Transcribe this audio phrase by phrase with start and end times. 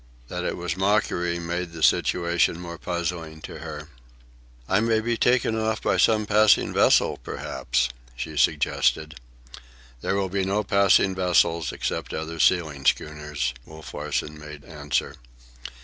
[0.29, 3.89] That it was mockery made the situation more puzzling to her.
[4.67, 9.19] "I may be taken off by some passing vessel, perhaps," she suggested.
[10.01, 15.17] "There will be no passing vessels, except other sealing schooners," Wolf Larsen made answer.